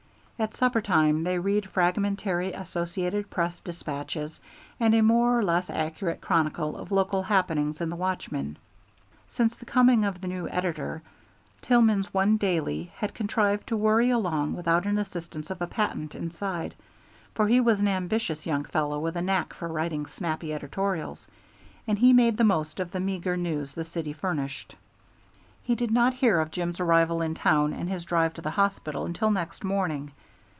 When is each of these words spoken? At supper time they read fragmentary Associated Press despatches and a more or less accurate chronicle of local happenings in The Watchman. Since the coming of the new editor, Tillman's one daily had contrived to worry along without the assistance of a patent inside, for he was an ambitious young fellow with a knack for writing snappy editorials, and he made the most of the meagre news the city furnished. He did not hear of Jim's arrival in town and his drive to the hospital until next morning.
At 0.41 0.55
supper 0.55 0.81
time 0.81 1.21
they 1.23 1.37
read 1.37 1.69
fragmentary 1.69 2.51
Associated 2.51 3.29
Press 3.29 3.59
despatches 3.61 4.39
and 4.79 4.95
a 4.95 5.01
more 5.03 5.37
or 5.37 5.43
less 5.43 5.69
accurate 5.69 6.19
chronicle 6.19 6.77
of 6.77 6.91
local 6.91 7.21
happenings 7.21 7.79
in 7.79 7.89
The 7.89 7.95
Watchman. 7.95 8.57
Since 9.29 9.55
the 9.55 9.65
coming 9.67 10.03
of 10.03 10.19
the 10.19 10.27
new 10.27 10.49
editor, 10.49 11.03
Tillman's 11.61 12.11
one 12.11 12.37
daily 12.37 12.91
had 12.95 13.13
contrived 13.13 13.67
to 13.67 13.77
worry 13.77 14.09
along 14.09 14.55
without 14.55 14.81
the 14.83 14.97
assistance 14.97 15.51
of 15.51 15.61
a 15.61 15.67
patent 15.67 16.15
inside, 16.15 16.73
for 17.35 17.47
he 17.47 17.61
was 17.61 17.79
an 17.79 17.87
ambitious 17.87 18.43
young 18.47 18.63
fellow 18.63 18.99
with 18.99 19.15
a 19.15 19.21
knack 19.21 19.53
for 19.53 19.67
writing 19.67 20.07
snappy 20.07 20.51
editorials, 20.55 21.27
and 21.87 21.99
he 21.99 22.13
made 22.13 22.37
the 22.37 22.43
most 22.43 22.79
of 22.79 22.89
the 22.89 22.99
meagre 22.99 23.37
news 23.37 23.75
the 23.75 23.85
city 23.85 24.11
furnished. 24.13 24.75
He 25.61 25.75
did 25.75 25.91
not 25.91 26.15
hear 26.15 26.39
of 26.39 26.49
Jim's 26.49 26.79
arrival 26.79 27.21
in 27.21 27.35
town 27.35 27.73
and 27.73 27.87
his 27.87 28.05
drive 28.05 28.33
to 28.33 28.41
the 28.41 28.49
hospital 28.49 29.05
until 29.05 29.29
next 29.29 29.63
morning. 29.63 30.11